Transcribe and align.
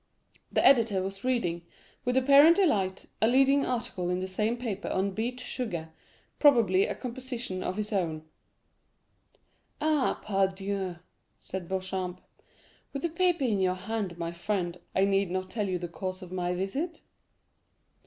The 0.51 0.65
editor 0.65 1.03
was 1.03 1.23
reading, 1.23 1.61
with 2.05 2.17
apparent 2.17 2.55
delight, 2.55 3.05
a 3.21 3.27
leading 3.27 3.67
article 3.67 4.09
in 4.09 4.19
the 4.19 4.25
same 4.25 4.57
paper 4.57 4.87
on 4.87 5.11
beet 5.11 5.39
sugar, 5.39 5.89
probably 6.39 6.87
a 6.87 6.95
composition 6.95 7.61
of 7.61 7.77
his 7.77 7.93
own. 7.93 8.23
"Ah, 9.79 10.19
pardieu!" 10.25 10.95
said 11.37 11.67
Beauchamp, 11.69 12.19
"with 12.93 13.03
the 13.03 13.09
paper 13.09 13.43
in 13.43 13.59
your 13.59 13.75
hand, 13.75 14.17
my 14.17 14.31
friend, 14.31 14.79
I 14.95 15.05
need 15.05 15.29
not 15.29 15.51
tell 15.51 15.69
you 15.69 15.77
the 15.77 15.87
cause 15.87 16.23
of 16.23 16.31
my 16.31 16.55
visit." 16.55 17.03